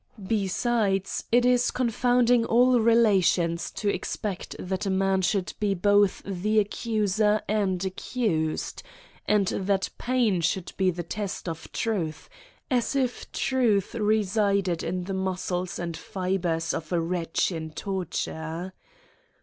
[0.27, 6.23] Besides, it is con founding all relations to expect that a man should be both
[6.25, 8.81] the accuser and accused;
[9.27, 12.29] and that pain should be the test of truth,
[12.71, 18.73] as if truth resided in the muscles and fibres of a wretch in torture.